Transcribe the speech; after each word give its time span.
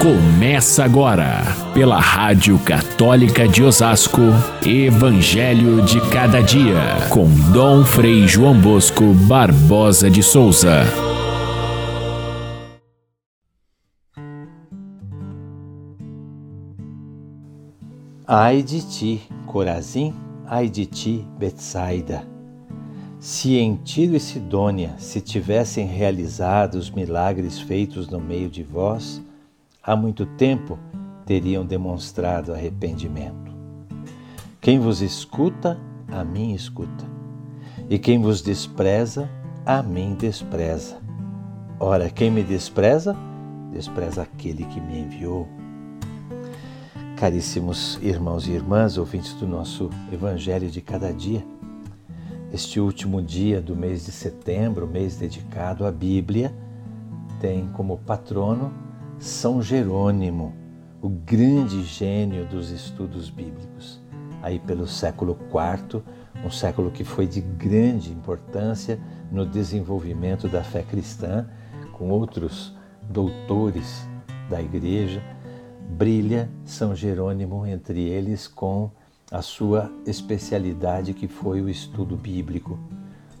Começa 0.00 0.84
agora, 0.84 1.42
pela 1.72 1.98
Rádio 1.98 2.58
Católica 2.58 3.48
de 3.48 3.62
Osasco, 3.62 4.20
Evangelho 4.64 5.82
de 5.82 6.00
Cada 6.10 6.42
Dia, 6.42 7.08
com 7.08 7.26
Dom 7.50 7.82
Frei 7.82 8.28
João 8.28 8.60
Bosco 8.60 9.14
Barbosa 9.26 10.10
de 10.10 10.22
Souza. 10.22 10.82
Ai 18.26 18.62
de 18.62 18.86
ti, 18.86 19.22
Corazim, 19.46 20.14
ai 20.46 20.68
de 20.68 20.84
ti, 20.84 21.26
Betsaida. 21.38 22.22
Se 23.18 23.56
em 23.56 23.76
Tiro 23.76 24.14
e 24.14 24.20
Sidônia 24.20 24.94
se 24.98 25.22
tivessem 25.22 25.86
realizado 25.86 26.74
os 26.74 26.90
milagres 26.90 27.58
feitos 27.58 28.08
no 28.08 28.20
meio 28.20 28.50
de 28.50 28.62
vós, 28.62 29.24
há 29.86 29.94
muito 29.94 30.26
tempo 30.26 30.76
teriam 31.24 31.64
demonstrado 31.64 32.52
arrependimento. 32.52 33.54
Quem 34.60 34.80
vos 34.80 35.00
escuta, 35.00 35.78
a 36.08 36.24
mim 36.24 36.52
escuta, 36.52 37.04
e 37.88 37.96
quem 37.96 38.20
vos 38.20 38.42
despreza, 38.42 39.30
a 39.64 39.82
mim 39.84 40.16
despreza. 40.18 40.98
Ora, 41.78 42.10
quem 42.10 42.32
me 42.32 42.42
despreza, 42.42 43.16
despreza 43.72 44.22
aquele 44.22 44.64
que 44.64 44.80
me 44.80 44.98
enviou. 44.98 45.46
Caríssimos 47.16 47.98
irmãos 48.02 48.48
e 48.48 48.52
irmãs, 48.52 48.98
ouvintes 48.98 49.34
do 49.34 49.46
nosso 49.46 49.88
Evangelho 50.12 50.68
de 50.68 50.80
cada 50.80 51.12
dia, 51.12 51.46
este 52.52 52.80
último 52.80 53.22
dia 53.22 53.60
do 53.60 53.76
mês 53.76 54.04
de 54.04 54.12
setembro, 54.12 54.86
mês 54.86 55.16
dedicado 55.16 55.86
à 55.86 55.92
Bíblia, 55.92 56.52
tem 57.40 57.68
como 57.68 57.98
patrono 57.98 58.85
são 59.18 59.62
Jerônimo, 59.62 60.54
o 61.00 61.08
grande 61.08 61.82
gênio 61.82 62.46
dos 62.46 62.70
estudos 62.70 63.30
bíblicos. 63.30 64.00
Aí 64.42 64.58
pelo 64.58 64.86
século 64.86 65.38
IV, 65.48 66.02
um 66.44 66.50
século 66.50 66.90
que 66.90 67.02
foi 67.02 67.26
de 67.26 67.40
grande 67.40 68.12
importância 68.12 69.00
no 69.30 69.46
desenvolvimento 69.46 70.48
da 70.48 70.62
fé 70.62 70.82
cristã, 70.82 71.48
com 71.92 72.10
outros 72.10 72.76
doutores 73.02 74.06
da 74.50 74.60
igreja, 74.60 75.22
brilha 75.88 76.50
São 76.64 76.94
Jerônimo 76.94 77.66
entre 77.66 78.00
eles 78.02 78.46
com 78.46 78.90
a 79.30 79.40
sua 79.42 79.90
especialidade 80.06 81.14
que 81.14 81.26
foi 81.26 81.60
o 81.62 81.68
estudo 81.68 82.16
bíblico. 82.16 82.78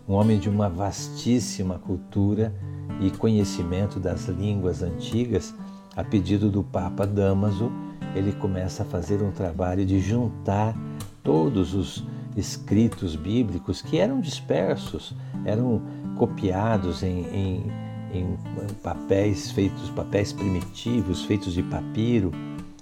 Um 0.08 0.14
homem 0.14 0.38
de 0.38 0.48
uma 0.48 0.68
vastíssima 0.68 1.78
cultura 1.78 2.54
e 3.00 3.10
conhecimento 3.10 4.00
das 4.00 4.26
línguas 4.26 4.82
antigas, 4.82 5.54
a 5.96 6.04
pedido 6.04 6.50
do 6.50 6.62
Papa 6.62 7.06
Damaso, 7.06 7.72
ele 8.14 8.32
começa 8.32 8.82
a 8.82 8.86
fazer 8.86 9.22
um 9.22 9.30
trabalho 9.30 9.84
de 9.84 9.98
juntar 9.98 10.76
todos 11.22 11.74
os 11.74 12.04
escritos 12.36 13.16
bíblicos 13.16 13.80
que 13.80 13.98
eram 13.98 14.20
dispersos, 14.20 15.14
eram 15.44 15.80
copiados 16.16 17.02
em, 17.02 17.24
em, 17.32 17.72
em 18.12 18.36
papéis 18.82 19.50
feitos, 19.50 19.88
papéis 19.90 20.32
primitivos, 20.32 21.24
feitos 21.24 21.54
de 21.54 21.62
papiro, 21.62 22.30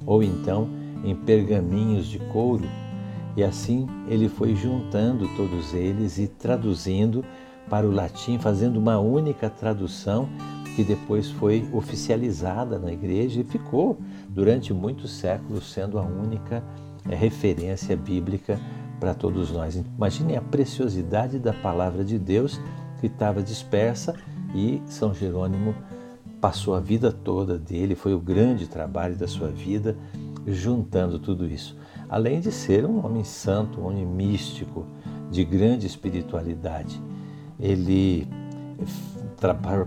ou 0.05 0.23
então 0.23 0.69
em 1.05 1.15
pergaminhos 1.15 2.07
de 2.07 2.19
couro. 2.19 2.69
E 3.37 3.45
assim 3.45 3.87
ele 4.09 4.29
foi 4.29 4.57
juntando 4.57 5.29
todos 5.37 5.73
eles 5.73 6.19
e 6.19 6.27
traduzindo 6.27 7.25
para 7.71 7.87
o 7.87 7.91
latim, 7.91 8.39
fazendo 8.39 8.77
uma 8.77 8.99
única 8.99 9.49
tradução 9.49 10.29
que 10.75 10.83
depois 10.83 11.31
foi 11.31 11.69
oficializada 11.73 12.79
na 12.79 12.93
igreja 12.93 13.41
e 13.41 13.45
ficou 13.45 13.99
durante 14.29 14.73
muitos 14.73 15.13
séculos 15.13 15.73
sendo 15.73 15.99
a 15.99 16.03
única 16.03 16.63
é, 17.09 17.15
referência 17.15 17.97
bíblica 17.97 18.59
para 18.99 19.15
todos 19.15 19.51
nós. 19.51 19.77
Imaginem 19.77 20.37
a 20.37 20.43
preciosidade 20.43 21.39
da 21.39 21.53
palavra 21.53 22.05
de 22.05 22.19
Deus 22.19 22.61
que 23.01 23.07
estava 23.07 23.43
dispersa 23.43 24.15
e 24.55 24.83
São 24.87 25.15
Jerônimo 25.15 25.75
passou 26.41 26.75
a 26.75 26.81
vida 26.81 27.11
toda 27.11 27.59
dele, 27.59 27.95
foi 27.95 28.13
o 28.13 28.21
grande 28.21 28.67
trabalho 28.67 29.17
da 29.17 29.27
sua 29.27 29.49
vida 29.49 29.97
juntando 30.47 31.19
tudo 31.19 31.47
isso. 31.47 31.77
Além 32.09 32.41
de 32.41 32.53
ser 32.53 32.85
um 32.85 33.05
homem 33.05 33.25
santo, 33.25 33.81
um 33.81 33.87
homem 33.87 34.05
místico, 34.05 34.87
de 35.31 35.43
grande 35.43 35.87
espiritualidade. 35.87 37.01
Ele 37.59 38.29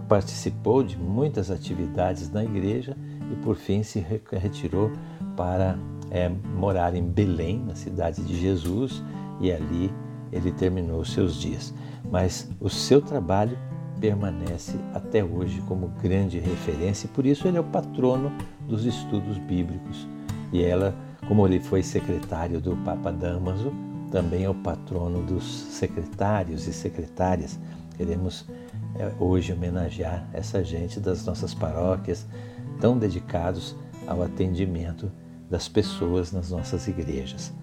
participou 0.08 0.84
de 0.84 0.98
muitas 0.98 1.50
atividades 1.50 2.30
na 2.30 2.44
igreja 2.44 2.96
e 3.32 3.36
por 3.38 3.56
fim 3.56 3.84
se 3.84 4.06
retirou 4.32 4.92
para 5.36 5.78
é, 6.10 6.30
morar 6.56 6.96
em 6.96 7.04
Belém, 7.04 7.64
na 7.66 7.76
cidade 7.76 8.22
de 8.24 8.40
Jesus, 8.40 9.04
e 9.40 9.52
ali 9.52 9.92
ele 10.32 10.52
terminou 10.52 11.04
seus 11.06 11.36
dias. 11.36 11.74
Mas 12.10 12.50
o 12.60 12.70
seu 12.70 13.02
trabalho 13.02 13.58
permanece 14.00 14.78
até 14.94 15.24
hoje 15.24 15.62
como 15.68 15.88
grande 16.02 16.40
referência 16.40 17.08
e 17.08 17.10
por 17.10 17.26
isso 17.26 17.48
ele 17.48 17.58
é 17.58 17.60
o 17.60 17.64
patrono 17.64 18.32
dos 18.68 18.86
estudos 18.86 19.38
bíblicos. 19.38 20.08
E 20.52 20.64
ela, 20.64 20.96
como 21.28 21.46
ele 21.46 21.60
foi 21.60 21.84
secretário 21.84 22.62
do 22.62 22.76
Papa 22.78 23.12
Damaso, 23.12 23.74
também 24.12 24.46
é 24.46 24.50
o 24.50 24.56
patrono 24.56 25.22
dos 25.24 25.44
secretários 25.44 26.68
e 26.68 26.74
secretárias. 26.74 27.60
Queremos 27.98 28.46
hoje 29.20 29.54
homenagear 29.54 30.28
essa 30.34 30.64
gente 30.64 31.00
das 31.00 31.26
nossas 31.26 31.54
paróquias, 31.54 32.26
tão 32.80 32.98
dedicados 32.98 33.76
ao 34.08 34.22
atendimento 34.24 35.12
das 35.50 35.68
pessoas 35.68 36.32
nas 36.32 36.52
nossas 36.52 36.88
igrejas. 36.88 37.54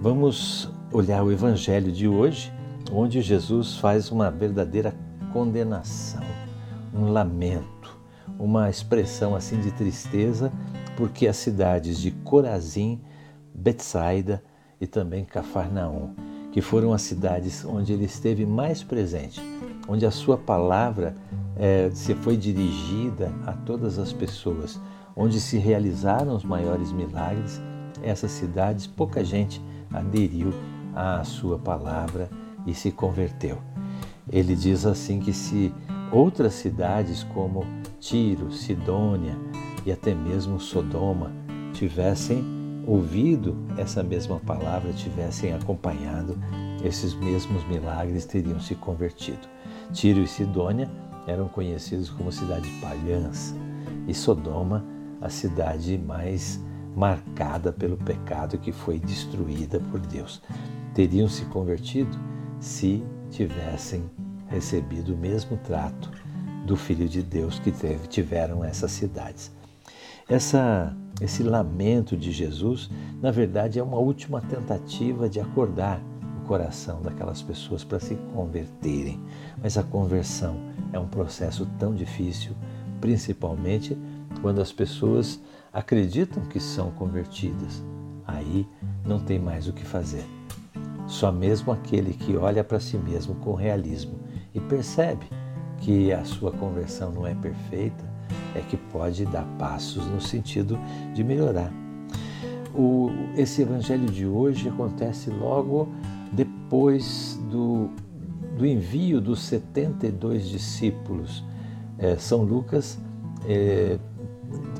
Vamos 0.00 0.70
olhar 0.92 1.22
o 1.22 1.32
Evangelho 1.32 1.90
de 1.90 2.06
hoje, 2.06 2.52
onde 2.92 3.20
Jesus 3.20 3.76
faz 3.76 4.10
uma 4.10 4.30
verdadeira 4.30 4.94
condenação, 5.32 6.22
um 6.94 7.12
lamento, 7.12 7.98
uma 8.38 8.70
expressão 8.70 9.34
assim 9.34 9.60
de 9.60 9.70
tristeza, 9.70 10.52
porque 10.96 11.26
as 11.26 11.36
cidades 11.36 11.98
de 11.98 12.10
Corazim, 12.10 13.00
Betsaida 13.54 14.42
e 14.80 14.86
também 14.86 15.24
Cafarnaum, 15.24 16.14
que 16.52 16.60
foram 16.60 16.92
as 16.92 17.02
cidades 17.02 17.64
onde 17.64 17.92
ele 17.92 18.04
esteve 18.04 18.46
mais 18.46 18.82
presente, 18.82 19.40
onde 19.88 20.04
a 20.04 20.10
sua 20.10 20.36
palavra 20.36 21.14
é, 21.56 21.90
se 21.92 22.14
foi 22.14 22.36
dirigida 22.36 23.32
a 23.46 23.52
todas 23.52 23.98
as 23.98 24.12
pessoas, 24.12 24.80
onde 25.14 25.40
se 25.40 25.56
realizaram 25.56 26.34
os 26.34 26.44
maiores 26.44 26.92
milagres, 26.92 27.60
essas 28.02 28.30
cidades 28.32 28.86
pouca 28.86 29.24
gente 29.24 29.60
aderiu 29.92 30.52
à 30.94 31.24
sua 31.24 31.58
palavra 31.58 32.28
e 32.66 32.74
se 32.74 32.90
converteu. 32.90 33.58
Ele 34.30 34.54
diz 34.54 34.84
assim 34.84 35.20
que 35.20 35.32
se 35.32 35.72
outras 36.12 36.54
cidades 36.54 37.22
como 37.22 37.64
Tiro, 38.00 38.52
Sidônia 38.52 39.36
e 39.84 39.92
até 39.92 40.14
mesmo 40.14 40.60
Sodoma 40.60 41.30
tivessem 41.72 42.44
ouvido 42.86 43.56
essa 43.76 44.02
mesma 44.02 44.38
palavra, 44.40 44.92
tivessem 44.92 45.52
acompanhado 45.52 46.36
esses 46.84 47.14
mesmos 47.14 47.66
milagres, 47.66 48.24
teriam 48.24 48.60
se 48.60 48.74
convertido. 48.74 49.55
Tiro 49.92 50.20
e 50.20 50.26
Sidônia 50.26 50.90
eram 51.26 51.48
conhecidos 51.48 52.10
como 52.10 52.30
cidades 52.30 52.70
pagãs 52.80 53.54
e 54.06 54.14
Sodoma 54.14 54.84
a 55.20 55.28
cidade 55.28 55.98
mais 55.98 56.60
marcada 56.94 57.72
pelo 57.72 57.96
pecado 57.96 58.58
que 58.58 58.72
foi 58.72 58.98
destruída 58.98 59.80
por 59.90 60.00
Deus. 60.00 60.42
Teriam 60.94 61.28
se 61.28 61.44
convertido 61.46 62.16
se 62.60 63.02
tivessem 63.30 64.04
recebido 64.48 65.14
o 65.14 65.18
mesmo 65.18 65.56
trato 65.58 66.10
do 66.64 66.76
Filho 66.76 67.08
de 67.08 67.22
Deus 67.22 67.58
que 67.58 67.70
teve, 67.70 68.06
tiveram 68.08 68.64
essas 68.64 68.90
cidades. 68.90 69.52
Essa, 70.28 70.96
esse 71.20 71.42
lamento 71.42 72.16
de 72.16 72.32
Jesus, 72.32 72.90
na 73.22 73.30
verdade, 73.30 73.78
é 73.78 73.82
uma 73.82 73.98
última 73.98 74.40
tentativa 74.40 75.28
de 75.28 75.38
acordar 75.38 76.00
coração 76.46 77.02
daquelas 77.02 77.42
pessoas 77.42 77.84
para 77.84 78.00
se 78.00 78.14
converterem. 78.34 79.20
Mas 79.62 79.76
a 79.76 79.82
conversão 79.82 80.56
é 80.92 80.98
um 80.98 81.08
processo 81.08 81.66
tão 81.78 81.94
difícil, 81.94 82.52
principalmente 83.00 83.96
quando 84.40 84.60
as 84.60 84.72
pessoas 84.72 85.40
acreditam 85.72 86.42
que 86.44 86.60
são 86.60 86.90
convertidas. 86.92 87.82
Aí 88.26 88.66
não 89.04 89.20
tem 89.20 89.38
mais 89.38 89.68
o 89.68 89.72
que 89.72 89.84
fazer. 89.84 90.24
Só 91.06 91.30
mesmo 91.30 91.72
aquele 91.72 92.12
que 92.12 92.36
olha 92.36 92.64
para 92.64 92.80
si 92.80 92.96
mesmo 92.96 93.34
com 93.36 93.54
realismo 93.54 94.18
e 94.54 94.60
percebe 94.60 95.26
que 95.78 96.12
a 96.12 96.24
sua 96.24 96.50
conversão 96.50 97.12
não 97.12 97.26
é 97.26 97.34
perfeita 97.34 98.04
é 98.54 98.60
que 98.60 98.76
pode 98.76 99.24
dar 99.26 99.44
passos 99.58 100.04
no 100.06 100.20
sentido 100.20 100.78
de 101.14 101.22
melhorar. 101.22 101.70
O, 102.74 103.10
esse 103.36 103.62
evangelho 103.62 104.06
de 104.06 104.26
hoje 104.26 104.68
acontece 104.68 105.30
logo 105.30 105.88
depois 106.66 107.38
do, 107.48 107.90
do 108.58 108.66
envio 108.66 109.20
dos 109.20 109.40
72 109.42 110.48
discípulos. 110.48 111.44
É, 111.96 112.16
São 112.16 112.42
Lucas 112.42 112.98
é, 113.48 113.98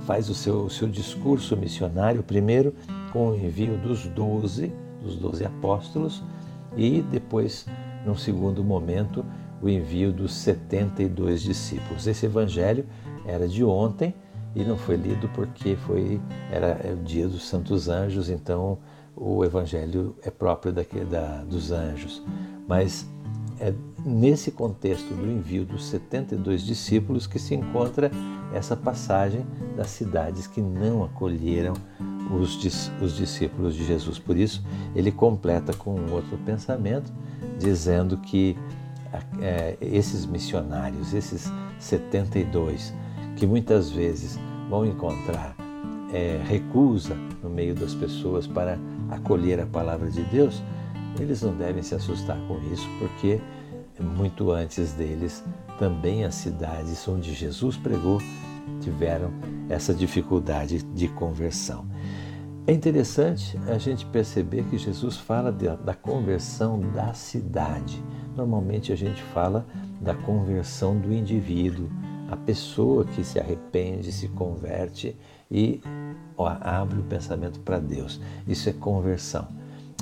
faz 0.04 0.28
o 0.28 0.34
seu, 0.34 0.64
o 0.64 0.70
seu 0.70 0.88
discurso 0.88 1.56
missionário, 1.56 2.24
primeiro 2.24 2.74
com 3.12 3.30
o 3.30 3.36
envio 3.36 3.78
dos 3.78 4.04
doze, 4.08 4.72
dos 5.00 5.16
doze 5.16 5.44
apóstolos, 5.44 6.22
e 6.76 7.02
depois, 7.02 7.66
num 8.04 8.16
segundo 8.16 8.64
momento, 8.64 9.24
o 9.62 9.68
envio 9.68 10.12
dos 10.12 10.34
72 10.34 11.40
discípulos. 11.40 12.06
Esse 12.06 12.26
evangelho 12.26 12.84
era 13.24 13.46
de 13.46 13.62
ontem 13.64 14.12
e 14.56 14.64
não 14.64 14.76
foi 14.76 14.96
lido 14.96 15.28
porque 15.28 15.76
foi 15.76 16.20
era 16.50 16.80
é 16.84 16.92
o 16.92 17.02
dia 17.02 17.28
dos 17.28 17.46
santos 17.46 17.88
anjos, 17.88 18.28
então 18.28 18.78
o 19.16 19.44
evangelho 19.44 20.14
é 20.22 20.30
próprio 20.30 20.72
daquele, 20.72 21.06
da, 21.06 21.42
dos 21.42 21.72
anjos. 21.72 22.22
Mas 22.68 23.06
é 23.58 23.72
nesse 24.04 24.50
contexto 24.50 25.14
do 25.14 25.30
envio 25.30 25.64
dos 25.64 25.86
72 25.86 26.62
discípulos 26.62 27.26
que 27.26 27.38
se 27.38 27.54
encontra 27.54 28.10
essa 28.52 28.76
passagem 28.76 29.44
das 29.76 29.88
cidades 29.88 30.46
que 30.46 30.60
não 30.60 31.02
acolheram 31.02 31.74
os, 32.30 32.56
os 33.00 33.16
discípulos 33.16 33.74
de 33.74 33.84
Jesus. 33.84 34.18
Por 34.18 34.36
isso, 34.36 34.62
ele 34.94 35.10
completa 35.10 35.72
com 35.72 35.98
um 35.98 36.12
outro 36.12 36.36
pensamento, 36.38 37.12
dizendo 37.58 38.18
que 38.18 38.56
é, 39.40 39.76
esses 39.80 40.26
missionários, 40.26 41.14
esses 41.14 41.50
72, 41.78 42.92
que 43.36 43.46
muitas 43.46 43.90
vezes 43.90 44.38
vão 44.68 44.84
encontrar 44.84 45.56
é, 46.12 46.40
recusa 46.46 47.14
no 47.42 47.50
meio 47.50 47.74
das 47.74 47.94
pessoas 47.94 48.46
para 48.46 48.78
acolher 49.10 49.60
a 49.60 49.66
palavra 49.66 50.10
de 50.10 50.22
Deus, 50.24 50.62
eles 51.18 51.42
não 51.42 51.54
devem 51.54 51.82
se 51.82 51.94
assustar 51.94 52.38
com 52.46 52.58
isso, 52.72 52.88
porque 52.98 53.40
muito 54.02 54.50
antes 54.50 54.92
deles, 54.92 55.44
também 55.78 56.24
as 56.24 56.34
cidades 56.34 57.06
onde 57.08 57.32
Jesus 57.32 57.76
pregou 57.76 58.20
tiveram 58.80 59.32
essa 59.68 59.94
dificuldade 59.94 60.82
de 60.82 61.08
conversão. 61.08 61.86
É 62.66 62.72
interessante 62.72 63.56
a 63.68 63.78
gente 63.78 64.04
perceber 64.06 64.64
que 64.64 64.76
Jesus 64.76 65.16
fala 65.16 65.52
de, 65.52 65.68
da 65.76 65.94
conversão 65.94 66.80
da 66.80 67.12
cidade. 67.14 68.02
Normalmente 68.34 68.92
a 68.92 68.96
gente 68.96 69.22
fala 69.22 69.64
da 70.00 70.14
conversão 70.14 70.98
do 70.98 71.12
indivíduo, 71.12 71.88
a 72.28 72.36
pessoa 72.36 73.04
que 73.04 73.22
se 73.24 73.38
arrepende, 73.38 74.10
se 74.12 74.28
converte 74.28 75.16
e 75.50 75.80
ó, 76.36 76.48
abre 76.60 76.98
o 76.98 77.04
pensamento 77.04 77.60
para 77.60 77.78
Deus. 77.78 78.20
Isso 78.46 78.68
é 78.68 78.72
conversão. 78.72 79.46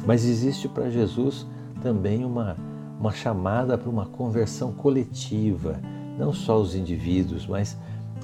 Mas 0.06 0.24
existe 0.24 0.68
para 0.68 0.90
Jesus 0.90 1.46
também 1.82 2.24
uma, 2.24 2.56
uma 2.98 3.12
chamada 3.12 3.76
para 3.76 3.90
uma 3.90 4.06
conversão 4.06 4.72
coletiva. 4.72 5.80
Não 6.18 6.32
só 6.32 6.60
os 6.60 6.74
indivíduos, 6.74 7.46
mas 7.46 7.76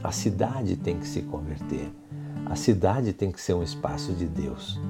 a 0.03 0.13
cidade 0.13 0.77
tem 0.77 0.99
que 0.99 1.07
se 1.07 1.23
converter. 1.23 1.91
A 2.47 2.57
cidade 2.57 3.13
tem 3.13 3.31
que 3.31 3.41
ser 3.41 3.55
um 3.55 3.63
espaço 3.63 4.13
de 4.13 4.27
Deus. 4.27 4.81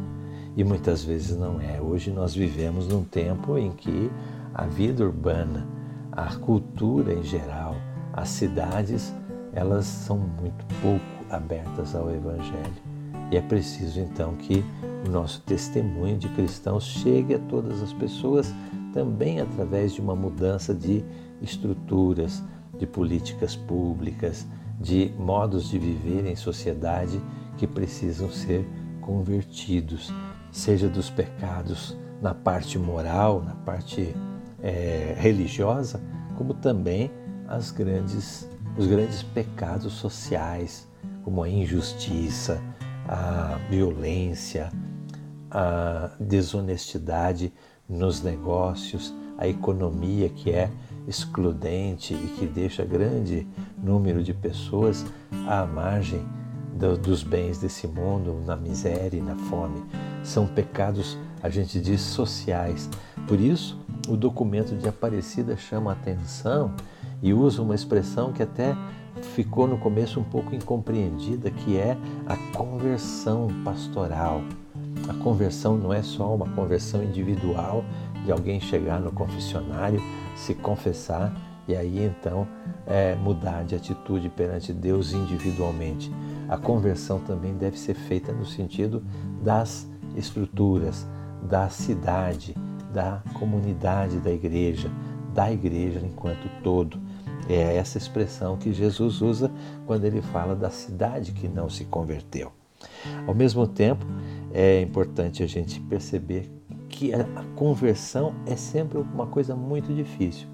E 0.56 0.64
muitas 0.64 1.04
vezes 1.04 1.36
não 1.36 1.60
é. 1.60 1.80
Hoje 1.80 2.10
nós 2.10 2.34
vivemos 2.34 2.86
num 2.86 3.04
tempo 3.04 3.58
em 3.58 3.70
que 3.70 4.10
a 4.54 4.66
vida 4.66 5.04
urbana, 5.04 5.66
a 6.12 6.34
cultura 6.36 7.12
em 7.12 7.22
geral, 7.22 7.76
as 8.20 8.28
cidades, 8.28 9.14
elas 9.52 9.86
são 9.86 10.18
muito 10.18 10.64
pouco 10.82 11.04
abertas 11.30 11.94
ao 11.94 12.10
Evangelho. 12.10 12.90
E 13.30 13.36
é 13.36 13.40
preciso 13.40 14.00
então 14.00 14.34
que 14.34 14.64
o 15.06 15.10
nosso 15.10 15.40
testemunho 15.42 16.18
de 16.18 16.28
cristãos 16.28 16.84
chegue 16.84 17.34
a 17.34 17.38
todas 17.38 17.82
as 17.82 17.92
pessoas 17.92 18.52
também 18.92 19.40
através 19.40 19.92
de 19.94 20.00
uma 20.00 20.14
mudança 20.14 20.74
de 20.74 21.04
estruturas, 21.40 22.42
de 22.78 22.86
políticas 22.86 23.56
públicas, 23.56 24.46
de 24.78 25.12
modos 25.18 25.68
de 25.68 25.78
viver 25.78 26.26
em 26.26 26.36
sociedade 26.36 27.20
que 27.56 27.66
precisam 27.66 28.30
ser 28.30 28.66
convertidos, 29.00 30.12
seja 30.50 30.88
dos 30.88 31.08
pecados 31.08 31.96
na 32.20 32.34
parte 32.34 32.78
moral, 32.78 33.42
na 33.42 33.54
parte 33.54 34.14
é, 34.62 35.14
religiosa, 35.18 36.00
como 36.36 36.54
também 36.54 37.10
as 37.50 37.72
grandes, 37.72 38.48
os 38.78 38.86
grandes 38.86 39.24
pecados 39.24 39.94
sociais, 39.94 40.88
como 41.24 41.42
a 41.42 41.48
injustiça, 41.48 42.62
a 43.08 43.58
violência, 43.68 44.70
a 45.50 46.12
desonestidade 46.20 47.52
nos 47.88 48.22
negócios, 48.22 49.12
a 49.36 49.48
economia 49.48 50.28
que 50.28 50.52
é 50.52 50.70
excludente 51.08 52.14
e 52.14 52.36
que 52.38 52.46
deixa 52.46 52.84
grande 52.84 53.48
número 53.76 54.22
de 54.22 54.32
pessoas 54.32 55.04
à 55.48 55.66
margem 55.66 56.24
do, 56.74 56.96
dos 56.96 57.24
bens 57.24 57.58
desse 57.58 57.88
mundo, 57.88 58.40
na 58.46 58.54
miséria 58.54 59.18
e 59.18 59.20
na 59.20 59.34
fome. 59.34 59.82
São 60.22 60.46
pecados, 60.46 61.18
a 61.42 61.48
gente 61.48 61.80
diz, 61.80 62.00
sociais. 62.00 62.88
Por 63.26 63.40
isso, 63.40 63.80
o 64.08 64.16
documento 64.16 64.76
de 64.76 64.88
Aparecida 64.88 65.56
chama 65.56 65.90
a 65.90 65.94
atenção 65.94 66.74
e 67.22 67.32
usa 67.32 67.62
uma 67.62 67.74
expressão 67.74 68.32
que 68.32 68.42
até 68.42 68.76
ficou 69.34 69.66
no 69.66 69.78
começo 69.78 70.20
um 70.20 70.24
pouco 70.24 70.54
incompreendida, 70.54 71.50
que 71.50 71.76
é 71.76 71.96
a 72.26 72.36
conversão 72.56 73.48
pastoral. 73.64 74.42
A 75.08 75.14
conversão 75.14 75.76
não 75.76 75.92
é 75.92 76.02
só 76.02 76.34
uma 76.34 76.48
conversão 76.48 77.02
individual 77.02 77.84
de 78.24 78.32
alguém 78.32 78.60
chegar 78.60 79.00
no 79.00 79.12
confessionário, 79.12 80.00
se 80.36 80.54
confessar 80.54 81.34
e 81.66 81.76
aí 81.76 82.04
então 82.04 82.46
é, 82.86 83.14
mudar 83.14 83.64
de 83.64 83.74
atitude 83.74 84.28
perante 84.28 84.72
Deus 84.72 85.12
individualmente. 85.12 86.10
A 86.48 86.56
conversão 86.56 87.20
também 87.20 87.54
deve 87.54 87.78
ser 87.78 87.94
feita 87.94 88.32
no 88.32 88.44
sentido 88.44 89.02
das 89.42 89.88
estruturas, 90.16 91.06
da 91.42 91.68
cidade, 91.68 92.54
da 92.92 93.22
comunidade 93.34 94.18
da 94.18 94.30
igreja, 94.30 94.90
da 95.32 95.50
igreja 95.52 96.00
enquanto 96.04 96.48
todo. 96.62 96.98
É 97.52 97.76
essa 97.76 97.98
expressão 97.98 98.56
que 98.56 98.72
Jesus 98.72 99.20
usa 99.20 99.50
quando 99.84 100.04
ele 100.04 100.22
fala 100.22 100.54
da 100.54 100.70
cidade 100.70 101.32
que 101.32 101.48
não 101.48 101.68
se 101.68 101.84
converteu. 101.84 102.52
Ao 103.26 103.34
mesmo 103.34 103.66
tempo, 103.66 104.06
é 104.54 104.80
importante 104.80 105.42
a 105.42 105.48
gente 105.48 105.80
perceber 105.80 106.48
que 106.88 107.12
a 107.12 107.24
conversão 107.56 108.34
é 108.46 108.54
sempre 108.54 108.98
uma 108.98 109.26
coisa 109.26 109.56
muito 109.56 109.92
difícil. 109.92 110.46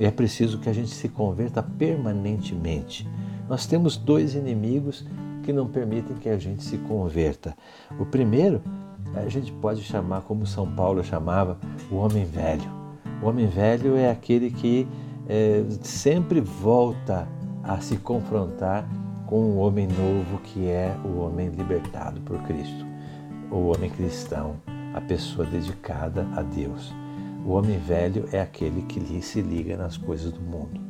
É 0.00 0.10
preciso 0.10 0.58
que 0.58 0.68
a 0.68 0.72
gente 0.72 0.90
se 0.90 1.08
converta 1.08 1.62
permanentemente. 1.62 3.08
Nós 3.48 3.64
temos 3.64 3.96
dois 3.96 4.34
inimigos 4.34 5.06
que 5.44 5.52
não 5.52 5.68
permitem 5.68 6.16
que 6.16 6.28
a 6.28 6.36
gente 6.36 6.64
se 6.64 6.78
converta. 6.78 7.56
O 7.96 8.04
primeiro, 8.04 8.60
a 9.14 9.28
gente 9.28 9.52
pode 9.52 9.82
chamar 9.82 10.22
como 10.22 10.46
São 10.46 10.68
Paulo 10.68 11.04
chamava, 11.04 11.58
o 11.92 11.94
homem 11.94 12.24
velho. 12.24 12.68
O 13.22 13.26
homem 13.26 13.46
velho 13.46 13.96
é 13.96 14.10
aquele 14.10 14.50
que 14.50 14.88
é, 15.28 15.64
sempre 15.82 16.40
volta 16.40 17.26
a 17.62 17.80
se 17.80 17.96
confrontar 17.96 18.86
com 19.26 19.36
o 19.36 19.56
homem 19.56 19.88
novo 19.88 20.38
que 20.42 20.68
é 20.68 20.94
o 21.04 21.18
homem 21.20 21.48
libertado 21.48 22.20
por 22.20 22.38
Cristo, 22.42 22.84
o 23.50 23.68
homem 23.68 23.90
cristão, 23.90 24.56
a 24.92 25.00
pessoa 25.00 25.46
dedicada 25.46 26.26
a 26.36 26.42
Deus. 26.42 26.94
O 27.44 27.52
homem 27.52 27.78
velho 27.78 28.28
é 28.32 28.40
aquele 28.40 28.82
que 28.82 29.00
se 29.22 29.40
liga 29.42 29.76
nas 29.76 29.96
coisas 29.96 30.32
do 30.32 30.40
mundo. 30.40 30.80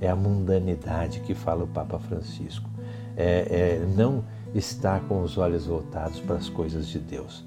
É 0.00 0.08
a 0.08 0.16
mundanidade 0.16 1.20
que 1.20 1.34
fala 1.34 1.64
o 1.64 1.68
Papa 1.68 1.98
Francisco. 1.98 2.68
É, 3.16 3.78
é 3.80 3.86
não 3.96 4.24
estar 4.54 5.00
com 5.02 5.22
os 5.22 5.38
olhos 5.38 5.66
voltados 5.66 6.20
para 6.20 6.36
as 6.36 6.48
coisas 6.48 6.88
de 6.88 6.98
Deus. 6.98 7.46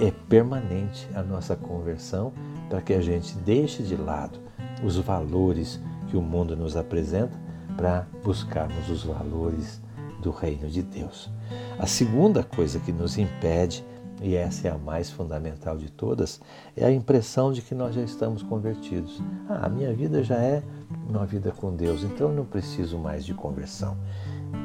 É 0.00 0.10
permanente 0.28 1.08
a 1.14 1.22
nossa 1.22 1.56
conversão 1.56 2.32
para 2.68 2.82
que 2.82 2.92
a 2.92 3.00
gente 3.00 3.34
deixe 3.38 3.82
de 3.82 3.96
lado 3.96 4.45
os 4.82 4.96
valores 4.96 5.80
que 6.08 6.16
o 6.16 6.22
mundo 6.22 6.56
nos 6.56 6.76
apresenta 6.76 7.36
para 7.76 8.06
buscarmos 8.24 8.88
os 8.88 9.04
valores 9.04 9.80
do 10.22 10.30
reino 10.30 10.68
de 10.68 10.82
Deus. 10.82 11.30
A 11.78 11.86
segunda 11.86 12.42
coisa 12.42 12.80
que 12.80 12.92
nos 12.92 13.18
impede, 13.18 13.84
e 14.22 14.34
essa 14.34 14.68
é 14.68 14.70
a 14.70 14.78
mais 14.78 15.10
fundamental 15.10 15.76
de 15.76 15.90
todas, 15.90 16.40
é 16.76 16.84
a 16.84 16.90
impressão 16.90 17.52
de 17.52 17.60
que 17.60 17.74
nós 17.74 17.94
já 17.94 18.02
estamos 18.02 18.42
convertidos. 18.42 19.20
Ah, 19.48 19.66
a 19.66 19.68
minha 19.68 19.92
vida 19.92 20.24
já 20.24 20.36
é 20.36 20.62
uma 21.08 21.26
vida 21.26 21.52
com 21.52 21.74
Deus, 21.74 22.02
então 22.02 22.30
eu 22.30 22.34
não 22.34 22.44
preciso 22.44 22.98
mais 22.98 23.24
de 23.24 23.34
conversão. 23.34 23.96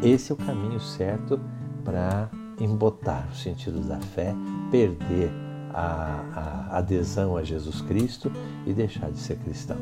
Esse 0.01 0.31
é 0.31 0.35
o 0.35 0.37
caminho 0.37 0.79
certo 0.79 1.39
para 1.83 2.29
embotar 2.59 3.27
o 3.31 3.35
sentido 3.35 3.81
da 3.81 3.99
fé, 3.99 4.33
perder 4.69 5.31
a, 5.73 6.69
a 6.71 6.77
adesão 6.77 7.35
a 7.37 7.43
Jesus 7.43 7.81
Cristo 7.81 8.31
e 8.65 8.73
deixar 8.73 9.11
de 9.11 9.17
ser 9.17 9.37
cristão. 9.37 9.77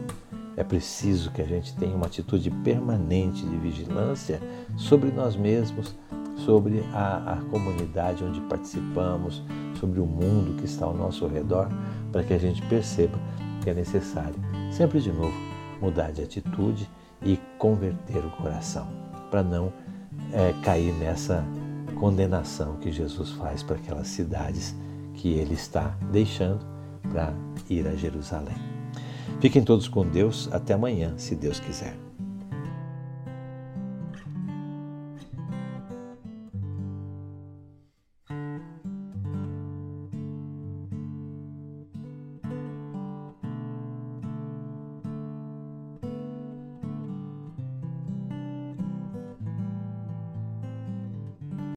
É 0.57 0.63
preciso 0.63 1.31
que 1.31 1.41
a 1.41 1.45
gente 1.45 1.73
tenha 1.75 1.95
uma 1.95 2.07
atitude 2.07 2.51
permanente 2.51 3.45
de 3.45 3.55
vigilância 3.57 4.41
sobre 4.75 5.09
nós 5.11 5.35
mesmos, 5.35 5.95
sobre 6.35 6.83
a, 6.93 7.33
a, 7.33 7.35
comunidade 7.49 8.23
onde 8.23 8.41
participamos, 8.41 9.41
sobre 9.79 9.99
o 9.99 10.05
mundo 10.05 10.57
que 10.57 10.65
está 10.65 10.85
ao 10.85 10.93
nosso 10.93 11.27
redor, 11.27 11.69
para 12.11 12.23
que 12.23 12.33
a 12.33 12.37
gente 12.37 12.61
perceba 12.63 13.17
que 13.63 13.69
é 13.69 13.73
necessário, 13.73 14.35
sempre 14.71 14.99
de 14.99 15.11
novo, 15.11 15.33
mudar 15.81 16.11
de 16.11 16.21
atitude 16.21 16.89
e 17.21 17.37
converter 17.57 18.25
o 18.25 18.29
coração, 18.31 18.87
para 19.29 19.43
não 19.43 19.71
é, 20.33 20.53
cair 20.63 20.93
nessa 20.93 21.45
condenação 21.99 22.75
que 22.77 22.91
Jesus 22.91 23.31
faz 23.31 23.63
para 23.63 23.75
aquelas 23.75 24.07
cidades 24.07 24.75
que 25.19 25.33
ele 25.33 25.53
está 25.53 25.97
deixando 26.11 26.65
para 27.11 27.33
ir 27.69 27.85
a 27.87 27.95
Jerusalém. 27.95 28.55
Fiquem 29.41 29.63
todos 29.63 29.87
com 29.87 30.07
Deus. 30.07 30.49
Até 30.51 30.73
amanhã, 30.73 31.13
se 31.17 31.35
Deus 31.35 31.59
quiser. 31.59 32.08